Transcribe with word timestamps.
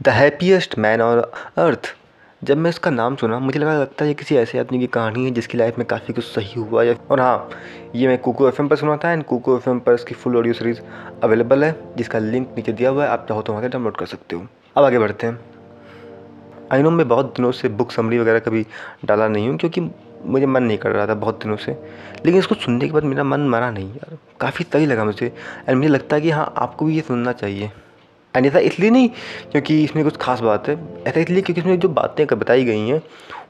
The 0.00 0.08
happiest 0.08 0.76
man 0.78 1.00
on 1.00 1.18
earth 1.58 1.86
जब 2.42 2.56
मैं 2.56 2.70
इसका 2.70 2.90
नाम 2.90 3.16
सुना, 3.16 3.38
मुझे 3.38 3.58
लगा 3.58 3.72
लगता 3.74 4.04
है 4.04 4.08
ये 4.08 4.14
किसी 4.14 4.36
ऐसे 4.36 4.58
आदमी 4.58 4.78
की 4.78 4.86
कहानी 4.86 5.24
है 5.24 5.30
जिसकी 5.30 5.58
लाइफ 5.58 5.78
में 5.78 5.86
काफ़ी 5.86 6.14
कुछ 6.14 6.24
सही 6.24 6.60
हुआ 6.60 6.84
है। 6.84 6.94
और 7.10 7.20
हाँ 7.20 7.48
ये 7.94 8.06
मैं 8.08 8.16
कोको 8.18 8.46
एफ़ 8.48 8.62
पर 8.62 8.76
सुना 8.76 8.96
था 8.96 9.10
एंड 9.12 9.24
कोको 9.24 9.56
एफ़ 9.56 9.68
पर 9.68 9.94
इसकी 9.94 10.14
फुल 10.14 10.36
ऑडियो 10.36 10.54
सीरीज़ 10.54 10.80
अवेलेबल 11.22 11.64
है, 11.64 11.74
जिसका 11.96 12.18
लिंक 12.18 12.54
नीचे 12.56 12.72
दिया 12.72 12.90
हुआ 12.90 13.04
है। 13.04 13.10
आप 13.10 13.26
चाहो 13.28 13.42
तो 13.42 13.52
वहाँ 13.52 13.62
से 13.62 13.68
डाउनलोड 13.68 13.96
कर 13.96 14.06
सकते 14.06 14.36
हो। 14.36 14.46
अब 14.76 14.84
आगे 14.84 14.98
बढ़ते 14.98 15.26
हैं। 15.26 15.38
आई 16.72 16.82
नो 16.82 16.90
मैं 16.90 17.08
बहुत 17.08 17.34
दिनों 17.36 17.52
से 17.52 17.68
बुक 17.70 17.92
समरी 17.92 18.18
वगैरह 18.18 18.38
कभी 18.38 18.66
डाला 19.04 19.28
नहीं 19.28 19.48
हूँ, 19.48 19.56
क्योंकि 19.58 19.80
मुझे 19.80 20.46
मन 20.46 20.62
नहीं 20.62 20.78
कर 20.78 20.90
रहा 20.90 21.06
था 21.06 21.14
बहुत 21.16 21.42
दिनों 21.42 21.56
से। 21.56 21.72
लेकिन 21.72 22.38
इसको 22.38 22.54
सुनने 22.54 22.86
के 22.86 22.92
बाद 22.92 23.04
मेरा 23.04 23.24
मन 23.24 23.48
मरा 23.48 23.70
नहीं 23.70 23.88
यार। 23.88 24.16
काफ़ी 24.40 24.64
सही 24.72 24.86
लगा 24.86 25.04
मुझे 25.04 25.32
एंड 25.68 25.76
मुझे 25.76 25.88
लगता 25.88 26.16
है 26.16 26.22
कि 26.22 26.30
हाँ 26.30 26.52
आपको 26.56 26.84
भी 26.84 26.96
ये 26.96 27.00
सुनना 27.02 27.32
चाहिए। 27.34 27.70
एंड 28.34 28.46
ऐसा 28.46 28.58
इसलिए 28.58 28.90
नहीं, 28.90 29.08
क्योंकि 29.52 29.82
इसमें 29.84 30.04
कुछ 30.04 30.16
खास 30.16 30.40
बात 30.40 30.68
है। 30.68 30.78
ऐसा 31.06 31.20
इसलिए 31.20 31.42
क्योंकि 31.42 31.60
इसमें 31.60 31.78
जो 31.78 31.88
बातें 31.88 32.26
बताई 32.26 32.64
गई 32.64 32.88
हैं, 32.88 32.98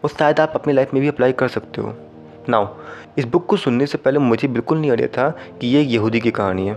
वो 0.02 0.08
शायद 0.08 0.40
आप 0.40 0.52
अपनी 0.54 0.72
लाइफ 0.72 0.94
में 0.94 1.00
भी 1.02 1.08
अप्लाई 1.08 1.32
कर 1.32 1.48
सकते 1.48 1.80
हो। 1.80 1.94
नाउ 2.48 2.68
इस 3.18 3.24
बुक 3.24 3.46
को 3.46 3.56
सुनने 3.56 3.86
से 3.86 3.98
पहले 3.98 4.18
मुझे 4.18 4.48
बिल्कुल 4.48 4.78
नहीं 4.78 4.90
आइडिया 4.90 5.08
था 5.08 5.28
कि 5.60 5.66
ये 5.66 5.82
यहूदी 5.82 6.20
की 6.20 6.30
कहानी 6.30 6.66
है। 6.68 6.74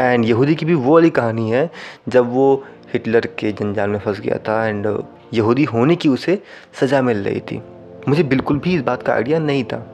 एंड 0.00 0.24
यहूदी 0.24 0.54
की 0.54 0.66
भी 0.66 0.74
वो 0.74 0.92
वाली 0.94 1.10
कहानी 1.10 1.50
है, 1.50 1.70
जब 2.08 2.32
वो 2.32 2.64
हिटलर 2.92 3.26
के 3.38 3.52
जंजाल 3.52 3.90
में 3.90 3.98
फंस 3.98 4.20
गया 4.20 4.38
था 4.38 4.64
एंड 4.66 4.86
यहूदी 5.34 5.64
होने 5.64 5.96
की 5.96 6.08
उसे 6.08 6.38
सज़ा 6.80 7.02
मिल 7.02 7.24
रही 7.24 7.40
थी। 7.40 7.60
मुझे 8.08 8.22
बिल्कुल 8.22 8.58
भी 8.58 8.74
इस 8.74 8.82
बात 8.82 9.02
का 9.02 9.12
आइडिया 9.12 9.38
नहीं 9.38 9.64
था। 9.64 9.86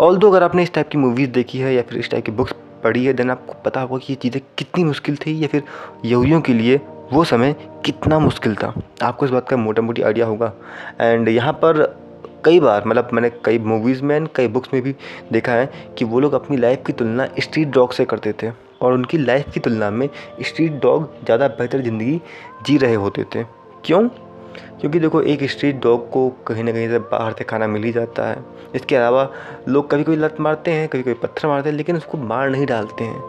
ऑल 0.00 0.16
अगर 0.18 0.42
आपने 0.42 0.62
इस 0.62 0.72
टाइप 0.74 0.88
की 0.88 0.98
मूवीज़ 0.98 1.30
देखी 1.30 1.58
है 1.58 1.74
या 1.74 1.82
फिर 1.82 1.98
इस 1.98 2.10
टाइप 2.10 2.24
की 2.24 2.32
बुक्स 2.32 2.54
पढ़ी 2.84 3.04
है, 3.04 3.12
देन 3.12 3.30
आपको 3.30 3.54
पता 3.64 3.80
होगा 3.80 3.98
कि 3.98 4.12
ये 4.12 4.16
चीज़ें 4.22 4.40
कितनी 4.58 4.84
मुश्किल 4.84 5.16
थी 5.16 5.42
या 5.42 5.48
फिर 5.48 5.62
यहूदियों 6.04 6.40
के 6.40 6.52
लिए 6.54 6.80
वो 7.12 7.24
समय 7.24 7.54
कितना 7.84 8.18
मुश्किल 8.18 8.54
था। 8.54 8.72
आपको 9.02 9.26
इस 9.26 9.32
बात 9.32 9.48
का 9.48 9.56
मोटा 9.56 9.82
मोटी 9.82 10.02
आइडिया 10.02 10.26
होगा। 10.26 10.52
एंड 11.00 11.28
यहाँ 11.28 11.52
पर 11.64 11.82
कई 12.44 12.60
बार 12.60 12.86
मतलब 12.86 13.08
मैंने 13.12 13.30
कई 13.44 13.58
मूवीज़ 13.60 14.02
में 14.02 14.14
एंड 14.16 14.28
कई 14.36 14.48
बुक्स 14.48 14.72
में 14.74 14.82
भी 14.82 14.94
देखा 15.32 15.52
है 15.52 15.70
कि 15.98 16.04
वो 16.04 16.20
लोग 16.20 16.32
अपनी 16.32 16.56
लाइफ 16.56 16.82
की 16.86 16.92
तुलना 16.92 17.28
स्ट्रीट 17.38 17.68
डॉग 17.68 17.92
से 17.92 18.04
करते 18.04 18.32
थे 18.42 18.50
और 18.82 18.92
उनकी 18.92 19.18
लाइफ 19.18 19.50
की 19.54 19.60
तुलना 19.60 19.90
में 19.90 20.08
स्ट्रीट 20.42 20.80
डॉग 20.82 21.08
ज़्यादा 21.24 21.48
बेहतर 21.48 21.82
ज़िंदगी 21.82 22.20
जी 22.66 22.76
रहे 22.78 22.94
होते 22.94 23.24
थे। 23.34 23.44
क्यों? 23.84 24.08
क्योंकि 24.80 24.98
देखो, 25.00 25.20
एक 25.22 25.44
स्ट्रीट 25.50 25.82
डॉग 25.82 26.08
को 26.10 26.28
कहीं 26.46 26.64
ना 26.64 26.72
कहीं 26.72 26.88
से 26.88 26.98
बाहर 26.98 27.32
से 27.32 27.44
खाना 27.44 27.66
मिल 27.66 27.82
ही 27.84 27.92
जाता 27.92 28.26
है। 28.26 28.44
इसके 28.74 28.96
अलावा 28.96 29.28
लोग 29.68 29.90
कभी 29.90 30.04
कोई 30.04 30.16
लत 30.16 30.36
मारते 30.40 30.70
हैं, 30.70 30.88
कभी 30.88 31.02
कोई 31.02 31.14
पत्थर 31.14 31.48
मारते 31.48 31.68
हैं, 31.68 31.76
लेकिन 31.76 31.96
उसको 31.96 32.18
मार 32.18 32.50
नहीं 32.50 32.66
डालते 32.66 33.04
हैं। 33.04 33.20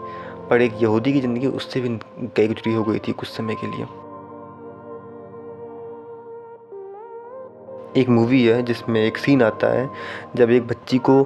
पर 0.50 0.62
एक 0.62 0.82
यहूदी 0.82 1.12
की 1.12 1.20
ज़िंदगी 1.20 1.46
उससे 1.46 1.80
भी 1.80 1.88
गई 2.36 2.48
गुजरी 2.48 2.74
हो 2.74 2.84
गई 2.84 2.98
थी 2.98 3.12
कुछ 3.12 3.28
समय 3.28 3.54
के 3.54 3.66
लिए। 3.66 3.86
एक 7.96 8.08
मूवी 8.08 8.44
है, 8.44 8.62
जिसमें 8.62 9.00
एक 9.04 9.18
सीन 9.18 9.42
आता 9.42 9.72
है, 9.72 9.88
जब 10.36 10.50
एक 10.50 10.66
बच्ची 10.66 10.98
को 10.98 11.22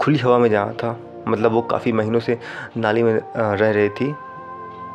खुली 0.00 0.18
हवा 0.18 0.38
में 0.38 0.48
जाना 0.50 0.72
था। 0.72 0.98
मतलब 1.28 1.52
वो 1.52 1.62
काफ़ी 1.62 1.92
महीनों 1.92 2.20
से 2.20 2.38
नाली 2.76 3.02
में 3.02 3.12
रह 3.36 3.70
रही 3.70 3.88
थी। 3.88 4.14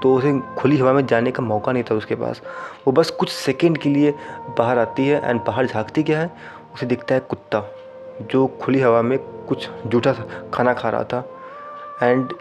तो 0.02 0.16
उसे 0.16 0.40
खुली 0.58 0.78
हवा 0.78 0.94
में 0.94 1.06
जाने 1.06 1.32
का 1.32 1.44
मौका 1.44 1.72
नहीं 1.72 1.84
था 1.84 1.96
उसके 1.96 2.16
पास। 2.16 2.42
वो 2.88 2.94
बस 2.94 3.10
कुछ 3.10 3.30
सेकेंड 3.30 3.78
के 3.78 3.90
लिए 3.90 4.14
बाहर 4.58 4.80
आती 4.80 5.08
है 5.08 5.30
एंड 5.30 5.42
बाहर 5.42 5.66
झाँकती 5.66 6.04
क्या 6.04 6.20
है? 6.20 6.32
उसे 6.74 6.86
दिखता 6.86 7.16
है 7.16 7.20
कुत्ता, 7.20 7.64
जो 8.22 8.48
खुली 8.48 8.82
हवा 8.82 9.02
में 9.02 9.20
कुछ 9.20 9.70
जूठा 9.88 10.14
खाना 10.54 10.74
खा 10.74 10.90
रहा 10.90 11.04
था। 11.04 11.30
एंड 12.04 12.34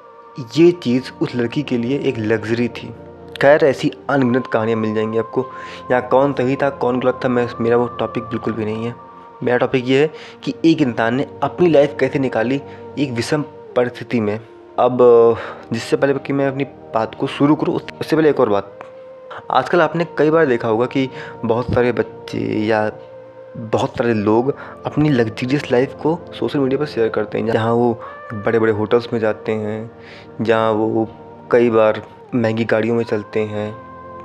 ये 0.57 0.73
चीज़ 0.73 1.11
उस 1.21 1.35
लड़की 1.35 1.63
के 1.63 1.79
लिए 1.79 1.99
एक 1.99 2.19
लग्जरी 2.19 2.69
थी। 2.69 2.95
खैर, 3.43 3.65
ऐसी 3.65 3.93
अनगिनत 4.11 4.47
कहानियाँ 4.47 4.79
मिल 4.79 4.95
जाएँगी 4.95 5.19
आपको। 5.19 5.47
यहाँ 5.91 6.03
कौन 6.03 6.33
सही 6.33 6.57
था, 6.57 6.71
कौन 6.71 7.01
गलत 7.01 7.21
था, 7.25 7.29
मैं, 7.29 7.49
मेरा 7.61 7.77
वो 7.77 7.87
टॉपिक 7.87 8.23
बिल्कुल 8.23 8.53
भी 8.53 8.65
नहीं 8.65 8.85
है। 8.85 8.95
मेरा 9.43 9.59
टॉपिक 9.59 9.89
ये 9.89 10.01
है 10.01 10.11
कि 10.43 10.55
एक 10.65 10.83
इंसान 10.83 11.15
ने 11.15 11.27
अपनी 11.43 11.69
लाइफ 11.69 11.97
कैसे 12.01 12.19
निकाली 12.19 12.63
एक 12.99 13.11
विषम 13.11 13.43
परिस्थिति 13.77 14.21
में। 14.21 14.41
अब, 14.83 14.99
जिससे 15.73 15.97
पहले 15.97 16.15
कि 16.19 16.33
मैं 16.33 16.47
अपनी 16.49 16.65
बात 16.95 17.15
को 17.15 17.27
शुरू 17.27 17.55
करूँ 17.55 17.75
उससे 17.75 18.17
पहले 18.17 18.31
एक 18.31 18.41
और 18.41 18.49
बात। 18.49 18.79
आजकल 19.51 19.81
आपने 19.81 20.07
कई 20.19 20.31
बार 20.31 20.47
देखा 20.47 20.69
होगा 20.69 20.87
कि 20.87 21.09
बहुत 21.45 21.73
सारे 21.75 21.93
बच्चे 21.93 22.39
या 22.67 22.91
बहुत 23.57 23.97
सारे 23.99 24.15
लोग 24.15 24.55
अपनी 24.87 25.09
लग्जरियस 25.09 25.71
लाइफ 25.73 25.95
को 26.03 26.19
सोशल 26.33 26.59
मीडिया 26.59 26.79
पर 26.81 26.87
शेयर 26.87 27.09
करते 27.09 27.39
हैं। 27.39 27.53
जहाँ 27.53 27.73
वो 27.73 27.93
बड़े 28.35 28.59
बड़े 28.59 28.73
होटल्स 28.73 29.13
में 29.13 29.21
जाते 29.21 29.53
हैं, 29.53 29.91
जहाँ 30.41 30.73
वो 30.73 31.07
कई 31.53 31.71
बार 31.71 32.03
महँगी 32.35 32.65
गाड़ियों 32.65 32.97
में 32.97 33.05
चलते 33.05 33.41
हैं। 33.41 33.71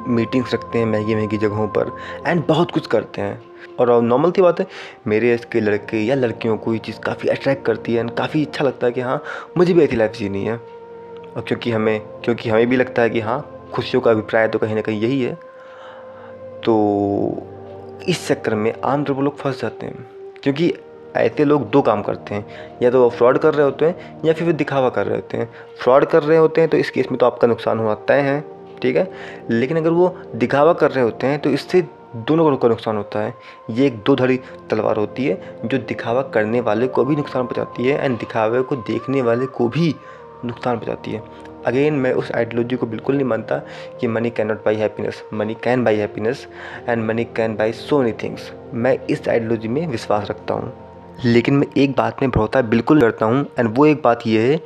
मीटिंग्स 0.07 0.53
रखते 0.53 0.79
हैं 0.79 0.85
महँगी 0.85 1.16
महँगी 1.16 1.38
जगहों 1.38 1.68
पर 1.68 1.95
एंड 2.28 2.44
बहुत 2.47 2.72
कुछ 2.72 2.88
करते 2.88 3.22
हैं। 3.22 3.41
और 3.79 4.01
नॉर्मल 4.01 4.31
सी 4.31 4.41
बात 4.41 4.59
है, 4.59 4.68
मेरे 5.07 5.31
एज 5.34 5.45
के 5.45 5.59
लड़के 5.59 5.97
या 5.97 6.16
लड़कियों 6.16 6.57
को 6.57 6.73
ये 6.73 6.79
चीज़ 6.79 7.00
काफ़ी 7.00 7.29
अट्रैक्ट 7.29 7.66
करती 7.66 7.94
है 7.94 8.00
एंड 8.00 8.12
काफ़ी 8.12 8.46
अच्छा 8.46 8.66
लगता 8.66 8.88
है 8.88 8.94
कि 8.94 9.01
हाँ 9.01 9.22
मुझे 9.57 9.73
भी 9.73 9.84
ऐसी 9.84 9.96
लाइफ 9.96 10.12
जीनी 10.12 10.44
है। 10.46 10.56
और 10.56 11.44
क्योंकि 11.47 11.72
हमें 11.72 12.00
क्योंकि 12.23 12.50
हमें 12.50 12.67
भी 12.67 12.75
लगता 12.75 13.01
है 13.01 13.09
कि 13.09 13.19
हाँ 13.19 13.40
खुशियों 13.73 14.01
का 14.01 14.12
अभिप्राय 14.12 14.47
तो 14.47 14.59
कहीं 14.59 14.75
ना 14.75 14.81
कहीं 14.81 15.01
यही 15.01 15.22
है। 15.22 15.34
तो 16.66 17.44
इस 18.07 18.28
चक्कर 18.28 18.56
में 18.56 18.73
आमतौर 18.84 19.16
पर 19.16 19.22
लोग 19.22 19.38
फंस 19.38 19.62
जाते 19.62 19.85
हैं, 19.85 20.06
क्योंकि 20.44 20.73
ऐसे 21.16 21.46
लोग 21.46 21.69
दो 21.69 21.81
काम 21.81 22.01
करते 22.01 22.35
हैं, 22.35 22.46
या 22.81 22.91
तो 22.91 23.03
वो 23.03 23.09
फ्रॉड 23.09 23.38
कर 23.38 23.53
रहे 23.53 23.66
होते 23.66 23.85
हैं, 23.85 24.22
या 24.25 24.34
फिर 24.34 24.47
वो 24.47 24.53
दिखावा 24.53 24.90
कर 24.90 25.06
रहे 25.06 25.16
होते 25.16 25.38
हैं। 25.38 25.50
फ्रॉड 25.79 26.06
कर 26.06 26.23
रहे 26.23 26.38
होते 26.38 26.62
हैं 26.62 26.69
तो 26.69 26.78
इस 26.78 26.90
केस 26.90 27.07
में 27.12 27.17
तो 27.19 27.25
आपका 27.25 27.47
नुकसान 27.47 27.79
हुआ, 27.79 27.96
तय 27.96 28.19
है। 28.22 28.40
ठीक 28.82 28.96
है? 28.96 29.10
लेकिन 29.50 29.78
अगर 29.78 29.90
वो 29.92 30.16
दिखावा 30.36 30.74
कर 30.74 30.92
रहे 30.92 31.04
होते 31.04 31.28
हैं 31.28 31.40
तो 31.40 31.50
इससे 31.50 31.82
दोनों 32.18 32.56
को 32.58 32.68
नुकसान 32.68 32.98
होता 32.98 33.20
है। 33.20 33.34
ये 33.70 33.88
एक 33.88 33.98
दो 33.98 34.16
धड़ी 34.16 34.38
तलवार 34.70 34.98
होती 34.98 35.26
है, 35.26 35.42
जो 35.66 35.78
दिखावा 35.78 36.22
करने 36.34 36.62
वाले 36.62 36.88
को 36.88 37.04
भी 37.06 37.16
नुकसान 37.16 37.46
पहुँचाती 37.46 37.88
है 37.88 38.04
एंड 38.04 38.18
दिखावे 38.20 38.62
को 38.62 38.76
देखने 38.78 39.22
वाले 39.22 39.46
को 39.48 39.68
भी 39.68 39.94
नुकसान 40.46 40.78
पहुँचाती 40.78 41.12
है। 41.12 41.22
अगेन, 41.66 41.94
मैं 41.94 42.12
उस 42.14 42.32
आइडियोलॉजी 42.32 42.76
को 42.76 42.86
बिल्कुल 42.86 43.16
नहीं 43.16 43.26
मानता 43.26 43.58
कि 44.02 44.08
money 44.08 44.30
can 44.30 44.48
not 44.48 44.64
buy 44.66 44.76
happiness 44.76 45.22
money 45.34 45.54
can 45.54 45.84
buy 45.84 45.96
happiness 45.96 46.48
and 46.90 47.04
money 47.06 47.24
can 47.36 47.56
buy 47.56 47.72
so 47.74 48.00
many 48.00 48.14
things 48.24 48.52
मैं 48.74 48.98
इस 49.06 49.28
आइडियोलॉजी 49.30 49.68
में 49.68 49.86
विश्वास 49.88 50.30
रखता 50.30 50.54
हूँ। 50.54 50.74
लेकिन 51.26 51.56
मैं 51.56 51.68
एक 51.78 51.96
बात 51.98 52.22
में 52.22 52.32
भरोसा 52.32 52.62
बिल्कुल 52.64 53.02
करता 53.02 53.26
हूँ, 53.26 53.46
एंड 53.59 53.74
वो 53.78 53.86
एक 53.86 54.02
बात 54.04 54.28
ये 54.28 54.52
है 54.52 54.58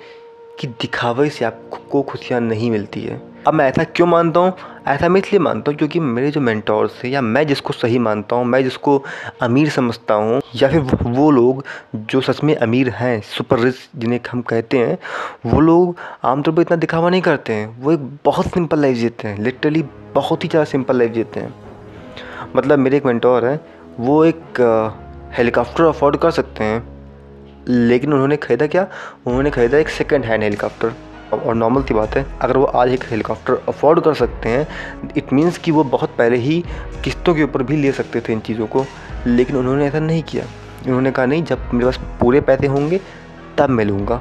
कि 0.59 0.67
दिखावे 0.81 1.29
से 1.29 1.45
आपको 1.45 2.01
खुशियाँ 2.01 2.41
नहीं 2.41 2.71
मिलती 2.71 3.01
है। 3.01 3.21
अब 3.47 3.53
मैं 3.53 3.67
ऐसा 3.69 3.83
क्यों 3.85 4.05
मानता 4.07 4.39
हूँ? 4.39 4.53
ऐसा 4.87 5.07
मैं 5.09 5.19
इसलिए 5.21 5.39
मानता 5.39 5.71
हूँ 5.71 5.77
क्योंकि 5.77 5.99
मेरे 5.99 6.29
जो 6.31 6.41
मेंटोर्स 6.41 7.01
हैं 7.03 7.11
या 7.11 7.21
मैं 7.21 7.45
जिसको 7.47 7.73
सही 7.73 7.99
मानता 7.99 8.35
हूँ, 8.35 8.45
मैं 8.45 8.63
जिसको 8.63 8.97
अमीर 9.41 9.69
समझता 9.69 10.13
हूँ 10.13 10.41
या 10.55 10.69
फिर 10.69 10.81
वो 11.03 11.29
लोग 11.31 11.63
जो 11.95 12.21
सच 12.21 12.43
में 12.43 12.55
अमीर 12.55 12.89
हैं 12.89 13.19
सुपर 13.27 13.59
रिच 13.59 13.75
जिन्हें 13.95 14.19
हम 14.31 14.41
कहते 14.41 14.77
हैं, 14.77 14.97
वो 15.45 15.59
लोग 15.59 15.95
आमतौर 16.23 16.55
पर 16.55 16.61
इतना 16.61 16.77
दिखावा 16.77 17.09
नहीं 17.09 17.21
करते 17.21 17.53
हैं। 17.53 17.67
वो 17.81 17.91
एक 17.91 18.07
बहुत 18.25 18.53
सिंपल 18.53 18.79
लाइफ 18.81 18.97
जीते 18.97 19.27
हैं 19.27 19.37
लिटरली 19.39 19.83
बहुत 20.15 20.43
ही 20.43 20.49
ज़्यादा 20.49 20.65
सिंपल 20.71 20.97
लाइफ 20.97 21.11
जीते 21.11 21.39
हैं। 21.39 21.53
मतलब 22.55 22.79
मेरे 22.79 22.97
एक 22.97 23.05
मेंटोर 23.05 23.45
है, 23.45 23.59
वो 23.99 24.23
एक 24.25 24.61
हेलीकॉप्टर 25.37 25.83
अफोर्ड 25.83 26.17
कर 26.17 26.31
सकते 26.31 26.63
हैं, 26.63 26.83
लेकिन 27.67 28.13
उन्होंने 28.13 28.37
ख़रीदा 28.37 28.67
क्या? 28.67 28.87
उन्होंने 29.27 29.51
ख़रीदा 29.51 29.77
एक 29.77 29.89
सेकेंड 29.89 30.25
हैंड 30.25 30.43
हेलीकॉप्टर 30.43 30.93
और 31.33 31.55
नॉर्मल 31.55 31.83
सी 31.83 31.93
बात 31.93 32.15
है, 32.15 32.25
अगर 32.41 32.57
वो 32.57 32.65
आज 32.65 32.89
एक 32.89 33.03
हेलीकॉप्टर 33.03 33.61
अफोर्ड 33.69 33.99
कर 33.99 34.13
सकते 34.13 34.49
हैं 34.49 35.11
इट 35.17 35.33
मीन्स 35.33 35.57
कि 35.57 35.71
वो 35.71 35.83
बहुत 35.85 36.15
पहले 36.17 36.37
ही 36.37 36.63
किस्तों 37.03 37.35
के 37.35 37.43
ऊपर 37.43 37.63
भी 37.63 37.77
ले 37.77 37.91
सकते 37.91 38.21
थे 38.21 38.33
इन 38.33 38.39
चीज़ों 38.39 38.67
को, 38.67 38.85
लेकिन 39.27 39.55
उन्होंने 39.55 39.87
ऐसा 39.87 39.99
नहीं 39.99 40.23
किया। 40.23 40.45
उन्होंने 40.87 41.11
कहा, 41.11 41.25
नहीं, 41.25 41.43
जब 41.43 41.69
मेरे 41.73 41.85
पास 41.85 41.99
पूरे 42.19 42.41
पैसे 42.41 42.67
होंगे, 42.67 42.99
तब 43.57 43.69
मैं 43.69 43.85
लूँगा। 43.85 44.19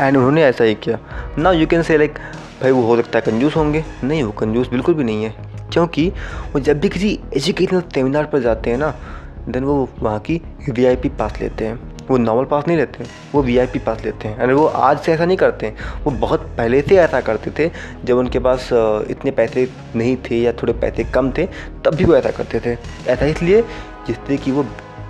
एंड 0.00 0.16
उन्होंने 0.16 0.42
ऐसा 0.44 0.64
ही 0.64 0.74
किया। 0.74 0.98
ना 1.38 1.52
यू 1.52 1.66
कैन 1.66 1.82
से 1.82 1.98
लाइक 1.98 2.18
भाई, 2.62 2.70
वो 2.70 2.82
हो 2.82 2.96
सकता 2.96 3.18
है 3.18 3.24
कंजूस 3.26 3.56
होंगे। 3.56 3.84
नहीं, 4.04 4.22
वो 4.22 4.32
कंजूस 4.32 4.68
बिल्कुल 4.68 4.94
भी 4.94 5.04
नहीं 5.04 5.24
है, 5.24 5.34
क्योंकि 5.72 6.08
वो 6.52 6.60
जब 6.60 6.80
भी 6.80 6.88
किसी 6.88 7.18
एजुकेशनल 7.36 7.80
सेमिनार 7.94 8.24
पर 8.24 8.40
जाते 8.40 8.70
हैं 8.70 8.78
ना 8.78 8.94
देन 9.48 9.64
वो 9.64 9.88
वहाँ 10.00 10.18
की 10.20 10.40
वी 10.68 11.08
पास 11.08 11.40
लेते 11.40 11.66
हैं। 11.66 11.87
वो 12.10 12.16
नॉर्मल 12.18 12.44
पास 12.44 12.64
नहीं 12.68 12.76
लेते 12.76 13.04
वो 13.32 13.42
वीआईपी 13.42 13.78
पास 13.78 14.04
लेते 14.04 14.28
हैं। 14.28 14.36
अरे 14.36 14.54
वो 14.54 14.66
आज 14.66 14.98
से 15.00 15.12
ऐसा 15.12 15.24
नहीं 15.24 15.36
करते 15.36 15.72
वो 16.04 16.10
बहुत 16.10 16.46
पहले 16.58 16.80
से 16.82 16.96
ऐसा 16.98 17.20
करते 17.20 17.50
थे 17.58 17.70
जब 18.04 18.16
उनके 18.16 18.38
पास 18.38 18.68
इतने 19.10 19.30
पैसे 19.30 19.68
नहीं 19.96 20.16
थे 20.30 20.40
या 20.42 20.52
थोड़े 20.52 20.72
पैसे 20.80 21.04
कम 21.04 21.30
थे 21.32 21.46
तब 21.84 21.94
भी 21.94 22.04
वो 22.04 22.16
ऐसा 22.16 22.30
करते 22.30 22.60
थे। 22.60 22.76
ऐसा 23.08 23.26
इसलिए 23.26 23.62
जिससे 24.06 24.36
कि 24.36 24.52
वो 24.52 24.66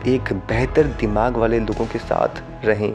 एक 0.06 0.32
बेहतर 0.48 0.86
दिमाग 1.00 1.36
वाले 1.36 1.58
लोगों 1.60 1.86
के 1.86 1.98
साथ 1.98 2.42
रहें 2.64 2.92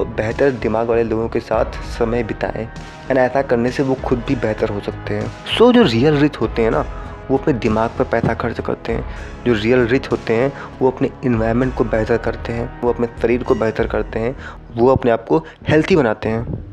बेहतर 0.00 0.50
दिमाग 0.52 0.88
वाले 0.88 1.02
लोगों 1.04 1.28
के 1.28 1.40
साथ 1.40 1.80
समय 1.98 2.22
बिताएँ। 2.22 2.64
एंड 3.10 3.18
ऐसा 3.18 3.42
करने 3.42 3.70
से 3.70 3.82
वो 3.82 3.94
खुद 4.04 4.22
भी 4.28 4.34
बेहतर 4.36 4.68
हो 4.68 4.80
सकते 4.80 5.14
हैं। 5.14 5.26
सो 5.48 5.66
so, 5.66 5.74
जो 5.74 5.82
रियल 5.82 6.16
रिच 6.16 6.36
होते 6.36 6.62
हैं 6.62 6.70
ना 6.70 6.84
वो 7.30 7.36
अपने 7.38 7.52
दिमाग 7.54 7.90
पर 7.98 8.04
पैसा 8.06 8.34
खर्च 8.34 8.60
करते 8.60 8.92
हैं। 8.92 9.44
जो 9.44 9.54
रियल 9.54 9.86
रिच 9.88 10.10
होते 10.10 10.34
हैं 10.34 10.52
वो 10.80 10.90
अपने 10.90 11.10
इन्वायरमेंट 11.24 11.74
को 11.74 11.84
बेहतर 11.86 12.16
करते 12.20 12.52
हैं 12.52 12.70
वो 12.82 12.92
अपने 12.92 13.06
शरीर 13.22 13.42
को 13.42 13.54
बेहतर 13.56 13.86
करते 13.88 14.18
हैं 14.18 14.36
वो 14.76 14.88
अपने 14.88 15.10
आप 15.10 15.26
को 15.28 15.44
हेल्थी 15.68 15.96
बनाते 15.96 16.28
हैं। 16.28 16.70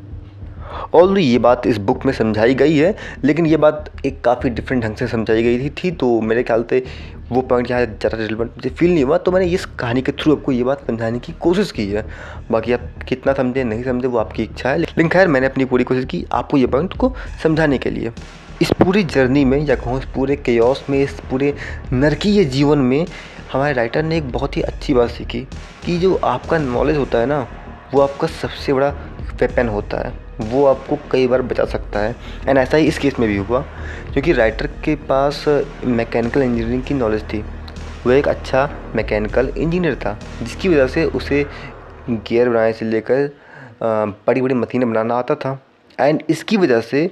ऑल 0.96 1.18
ये 1.18 1.38
बात 1.40 1.66
इस 1.68 1.78
बुक 1.80 2.06
में 2.06 2.12
समझाई 2.13 2.56
गई 2.56 2.75
है 2.78 2.96
लेकिन 3.24 3.46
ये 3.46 3.57
बात 3.57 3.90
एक 4.06 4.22
काफ़ी 4.24 4.50
डिफरेंट 4.50 4.84
ढंग 4.84 4.96
से 4.96 5.07
समझाई 5.07 5.44
गई 5.44 5.60
थी, 5.60 5.69
थी 5.72 5.92
तो 5.92 6.19
मेरे 6.22 6.44
ख्याल 6.44 6.66
से 6.69 6.84
वो 7.30 7.42
पॉइंट 7.44 7.69
यहाँ 7.72 7.86
ज़्यादा 7.86 8.18
रिलेवेंट 8.18 8.52
मुझे 8.52 8.69
फील 8.69 8.94
नहीं 8.94 9.04
हुआ 9.04 9.18
तो 9.18 9.31
मैंने 9.31 9.45
इस 9.48 9.66
कहानी 9.80 10.02
के 10.02 10.12
थ्रू 10.13 10.36
आपको 10.36 10.52
ये 10.52 10.63
बात 10.63 10.86
समझाने 10.88 11.19
की 11.19 11.34
कोशिश 11.40 11.72
की 11.72 11.86
है। 11.88 12.06
बाकी 12.52 12.74
आप 12.74 12.81
कितना 13.07 13.34
समझे 13.34 13.63
नहीं 13.63 13.84
समझे 13.84 14.07
वो 14.07 14.18
आपकी 14.18 14.44
इच्छा 14.44 14.69
है 14.69 14.78
लेकिन 14.78 15.10
खैर 15.10 15.28
मैंने 15.28 15.48
अपनी 15.48 15.66
पूरी 15.66 15.84
कोशिश 15.84 16.06
की 16.06 16.25
आपको 16.34 16.57
ये 16.57 16.68
पॉइंट 16.68 16.94
को 16.94 17.13
समझाने 17.44 17.78
के 17.78 17.90
लिए। 17.90 18.12
इस 18.62 18.72
पूरी 18.74 19.04
जर्नी 19.04 19.44
में 19.46 19.58
या 19.60 19.76
कहूँ 19.76 20.00
इस 20.00 20.06
पूरे 20.06 20.36
केयस 20.36 20.84
में, 20.90 21.02
इस 21.04 21.20
पूरे 21.30 21.54
नरकीय 21.94 22.44
जीवन 22.46 22.80
में 22.80 23.06
हमारे 23.52 23.74
राइटर 23.74 24.04
ने 24.04 24.18
एक 24.18 24.32
बहुत 24.32 24.58
ही 24.58 24.62
अच्छी 24.62 24.94
बात 24.94 25.10
सीखी 25.10 25.42
कि 25.86 25.98
जो 25.98 26.16
आपका 26.16 26.58
नॉलेज 26.58 26.98
होता 26.98 27.20
है 27.20 27.26
ना, 27.26 27.40
वो 27.94 28.02
आपका 28.02 28.28
सबसे 28.28 28.74
बड़ा 28.74 28.90
वेपन 29.42 29.68
होता 29.68 29.98
है। 29.98 30.14
वो 30.42 30.66
आपको 30.66 30.98
कई 31.12 31.28
बार 31.28 31.42
बचा 31.42 31.66
सकता 31.66 32.00
है। 32.00 32.16
एंड 32.48 32.58
ऐसा 32.58 32.78
ही 32.78 32.88
इस 32.88 32.98
केस 32.98 33.20
में 33.20 33.28
भी 33.30 33.38
हुआ, 33.38 33.62
क्योंकि 34.14 34.34
राइटर 34.34 34.68
के 34.86 34.96
पास 35.10 35.44
मैकेनिकल 35.86 36.42
इंजीनियरिंग 36.42 36.84
की 36.84 36.94
नॉलेज 36.94 37.24
थी। 37.24 37.44
वो 38.06 38.12
एक 38.12 38.28
अच्छा 38.28 38.70
मैकेनिकल 38.96 39.54
इंजीनियर 39.58 39.96
था, 39.96 40.18
जिसकी 40.42 40.70
वजह 40.70 40.88
से 40.88 41.06
उसे 41.06 41.46
गियर 42.10 42.50
बनाने 42.50 42.74
से 42.74 42.86
लेकर 42.86 43.30
बड़ी 43.84 44.42
बड़ी 44.42 44.56
मशीनें 44.56 44.90
बनाना 44.90 45.16
आता 45.16 45.36
था। 45.36 45.60
एंड 46.00 46.22
इसकी 46.30 46.58
वजह 46.58 46.82
से 46.82 47.10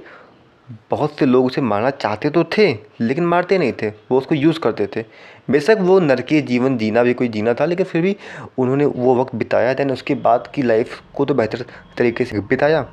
बहुत 0.90 1.18
से 1.18 1.26
लोग 1.26 1.46
उसे 1.46 1.60
मारना 1.60 1.90
चाहते 1.90 2.30
तो 2.30 2.44
थे 2.44 2.78
लेकिन 3.00 3.26
मारते 3.26 3.58
नहीं 3.58 3.72
थे। 3.72 3.88
वो 3.88 4.18
उसको 4.18 4.34
यूज़ 4.34 4.60
करते 4.60 4.88
थे। 4.96 5.04
बेशक 5.50 5.76
वो 5.80 6.00
नरकीय 6.00 6.40
जीवन 6.40 6.78
जीना 6.78 7.02
भी 7.02 7.14
कोई 7.14 7.28
जीना 7.28 7.54
था 7.54 7.64
लेकिन 7.64 7.86
फिर 7.86 8.02
भी 8.02 8.16
उन्होंने 8.58 8.84
वो 8.84 9.16
वक्त 9.16 9.34
बिताया 9.34 9.74
दैन 9.74 9.90
उसके 9.90 10.14
बाद 10.14 10.52
की 10.54 10.62
लाइफ 10.62 11.02
को 11.14 11.24
तो 11.24 11.34
बेहतर 11.34 11.64
तरीके 11.98 12.24
से 12.24 12.40
बिताया। 12.40 12.86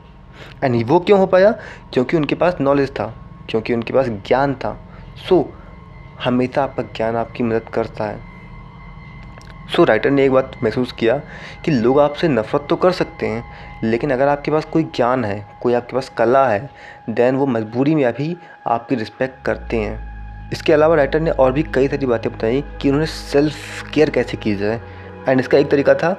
एंड 0.64 0.86
वो 0.86 1.00
क्यों 1.00 1.20
हो 1.20 1.26
पाया? 1.26 1.52
क्योंकि 1.94 2.18
उनके 2.18 2.36
पास 2.36 2.58
नॉलेज 2.62 2.90
था 2.90 3.30
क्योंकि 3.50 3.74
उनके 3.74 3.94
पास 3.94 4.06
ज्ञान 4.08 4.54
था। 4.54 4.90
सो 5.30 5.54
हमेशा 6.24 6.64
आपका 6.64 6.84
ज्ञान 6.84 7.16
आपकी 7.16 7.44
मदद 7.44 7.70
करता 7.74 8.04
है। 8.04 8.36
सो 9.76 9.82
so, 9.84 9.90
राइटर 9.90 10.12
ने 10.12 10.26
एक 10.26 10.32
बात 10.32 10.52
महसूस 10.64 10.92
किया 10.92 11.22
कि 11.66 11.72
लोग 11.72 12.00
आपसे 12.00 12.28
नफ़रत 12.28 12.68
तो 12.70 12.76
कर 12.76 12.92
सकते 12.92 13.26
हैं 13.26 13.44
लेकिन 13.86 14.12
अगर 14.12 14.28
आपके 14.28 14.52
पास 14.52 14.66
कोई 14.66 14.84
ज्ञान 14.84 15.26
है, 15.26 15.46
कोई 15.62 15.74
आपके 15.74 15.94
पास 15.94 16.10
कला 16.10 16.48
है 16.48 16.70
देन 17.10 17.36
वो 17.36 17.46
मजबूरी 17.46 17.96
में 17.96 18.06
अभी 18.06 18.38
आपकी 18.68 18.96
रिस्पेक्ट 18.96 19.46
करते 19.46 19.78
हैं। 19.78 20.50
इसके 20.52 20.74
अलावा 20.74 20.96
राइटर 20.96 21.20
ने 21.20 21.32
और 21.32 21.52
भी 21.52 21.64
कई 21.64 21.88
सारी 21.88 22.06
बातें 22.06 22.32
बताई 22.38 22.64
कि 22.82 22.90
उन्होंने 22.90 23.06
सेल्फ़ 23.06 23.90
केयर 23.90 24.10
कैसे 24.10 24.38
की 24.38 24.56
जाए। 24.56 24.82
एंड 25.30 25.40
इसका 25.40 25.58
एक 25.58 25.72
तरीका 25.72 25.94
था 25.94 26.18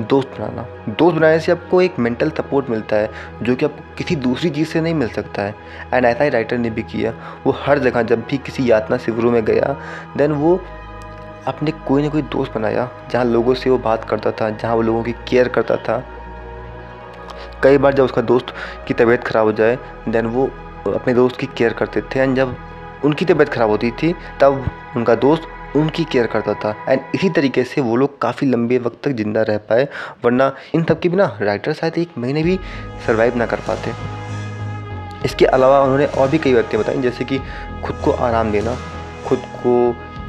दोस्त 0.00 0.28
बनाना। 0.28 0.62
दोस्त 0.88 1.16
बनाने 1.16 1.40
से 1.40 1.52
आपको 1.52 1.82
एक 1.82 1.98
मेंटल 1.98 2.30
सपोर्ट 2.30 2.70
मिलता 2.70 2.96
है, 2.96 3.10
जो 3.42 3.54
कि 3.54 3.64
आपको 3.64 3.94
किसी 3.98 4.16
दूसरी 4.16 4.50
चीज़ 4.50 4.68
से 4.68 4.80
नहीं 4.80 4.94
मिल 4.94 5.08
सकता 5.08 5.42
है। 5.42 5.54
एंड 5.94 6.04
ऐसा 6.04 6.24
ही 6.24 6.30
राइटर 6.30 6.58
ने 6.58 6.70
भी 6.70 6.82
किया। 6.82 7.14
वो 7.46 7.56
हर 7.58 7.78
जगह 7.78 8.02
जब 8.02 8.20
भी 8.20 8.38
किसी 8.38 8.70
यातना 8.70 8.96
शिविरों 8.96 9.30
में 9.30 9.44
गया 9.44 9.76
देन 10.16 10.32
वो 10.32 10.60
अपने 11.46 11.70
कोई 11.70 12.02
ना 12.02 12.08
कोई 12.08 12.22
दोस्त 12.22 12.52
बनाया, 12.54 12.90
जहाँ 13.10 13.24
लोगों 13.24 13.54
से 13.54 13.70
वो 13.70 13.78
बात 13.78 14.04
करता 14.04 14.30
था, 14.30 14.50
जहाँ 14.50 14.74
वो 14.74 14.82
लोगों 14.82 15.02
की 15.02 15.12
केयर 15.12 15.48
करता 15.48 15.76
था। 15.76 16.04
कई 17.62 17.78
बार 17.78 17.94
जब 17.94 18.04
उसका 18.04 18.22
दोस्त 18.22 18.54
की 18.88 18.94
तबीयत 18.94 19.24
ख़राब 19.24 19.46
हो 19.46 19.52
जाए 19.52 19.78
देन 20.08 20.26
वो 20.26 20.46
अपने 20.88 21.14
दोस्त 21.14 21.36
की 21.36 21.46
केयर 21.48 21.72
करते 21.72 22.00
थे 22.14 22.20
एंड 22.20 22.36
जब 22.36 22.56
उनकी 23.04 23.24
तबीयत 23.24 23.48
ख़राब 23.48 23.70
होती 23.70 23.90
थी, 23.92 24.12
तब 24.40 24.64
उनका 24.96 25.14
दोस्त 25.16 25.76
उनकी 25.76 26.04
केयर 26.04 26.26
करता 26.26 26.54
था। 26.54 26.74
एंड 26.88 27.00
इसी 27.14 27.28
तरीके 27.30 27.64
से 27.64 27.80
वो 27.80 27.96
लोग 27.96 28.20
काफ़ी 28.22 28.46
लंबे 28.46 28.78
वक्त 28.78 28.98
तक 29.04 29.12
ज़िंदा 29.12 29.42
रह 29.42 29.56
पाए, 29.68 29.86
वरना 30.24 30.50
इन 30.74 30.84
सब 30.84 31.00
के 31.00 31.08
बिना 31.08 31.26
राइटर 31.40 31.72
शायद 31.72 31.98
एक 31.98 32.18
महीने 32.18 32.42
भी 32.42 32.58
सर्वाइव 33.06 33.36
ना 33.36 33.46
कर 33.46 33.60
पाते। 33.68 33.92
इसके 35.24 35.44
अलावा 35.46 35.80
उन्होंने 35.82 36.06
और 36.06 36.28
भी 36.28 36.38
कई 36.38 36.54
बातें 36.54 36.78
बताई, 36.80 37.00
जैसे 37.02 37.24
कि 37.24 37.38
खुद 37.84 38.00
को 38.04 38.12
आराम 38.20 38.52
देना, 38.52 38.76
खुद 39.26 39.42
को 39.62 39.74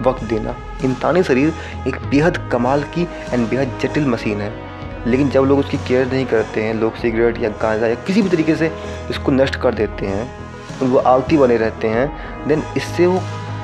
वक्त 0.01 0.23
देना। 0.23 0.55
इंसानी 0.85 1.23
शरीर 1.23 1.53
एक 1.87 1.97
बेहद 2.09 2.37
कमाल 2.51 2.83
की 2.95 3.07
एंड 3.33 3.47
बेहद 3.49 3.79
जटिल 3.81 4.07
मशीन 4.07 4.41
है। 4.41 4.51
लेकिन 5.07 5.29
जब 5.29 5.43
लोग 5.43 5.59
उसकी 5.59 5.77
केयर 5.77 6.11
नहीं 6.11 6.25
करते 6.25 6.63
हैं, 6.63 6.73
लोग 6.73 6.95
सिगरेट 6.95 7.41
या 7.41 7.49
गांजा 7.61 7.87
या 7.87 7.95
किसी 8.07 8.21
भी 8.21 8.29
तरीके 8.29 8.55
से 8.55 8.71
इसको 9.09 9.31
नष्ट 9.31 9.55
कर 9.55 9.73
देते 9.73 10.05
हैं, 10.05 10.29
वो 10.81 10.97
आलती 10.99 11.37
बने 11.37 11.57
रहते 11.57 11.87
हैं 11.87 12.47
देन 12.47 12.63
इससे 12.77 13.07
वो 13.07 13.19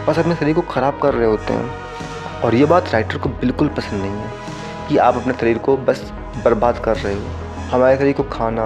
बस 0.07 0.19
अपने 0.19 0.35
शरीर 0.35 0.55
को 0.55 0.61
ख़राब 0.63 0.99
कर 1.01 1.13
रहे 1.13 1.27
होते 1.27 1.53
हैं। 1.53 2.41
और 2.41 2.55
ये 2.55 2.65
बात 2.65 2.91
राइटर 2.93 3.17
को 3.17 3.29
बिल्कुल 3.29 3.67
पसंद 3.67 4.01
नहीं 4.01 4.11
है 4.11 4.87
कि 4.89 4.97
आप 4.97 5.15
अपने 5.15 5.33
शरीर 5.33 5.57
को 5.57 5.77
बस 5.77 6.11
बर्बाद 6.45 6.79
कर 6.79 6.97
रहे 6.97 7.13
हो। 7.13 7.21
हमारे 7.71 7.97
शरीर 7.97 8.13
को 8.13 8.23
खाना, 8.31 8.63